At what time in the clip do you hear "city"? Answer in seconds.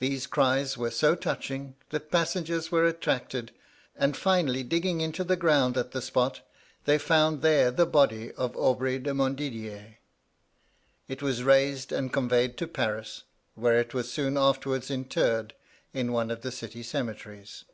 16.52-16.82